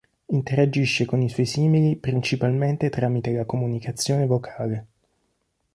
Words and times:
Interagisce 0.31 1.05
con 1.05 1.21
i 1.21 1.29
suoi 1.29 1.45
simili 1.45 1.95
principalmente 1.95 2.89
tramite 2.89 3.29
la 3.33 3.45
comunicazione 3.45 4.25
vocale. 4.25 4.87